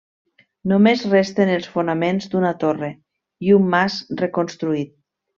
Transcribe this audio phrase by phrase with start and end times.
[0.71, 2.89] Només resten els fonaments d'una torre
[3.49, 4.95] i un mas reconstruït.